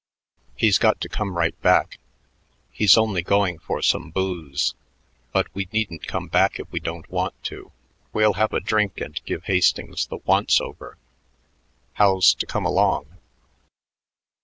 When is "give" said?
9.25-9.43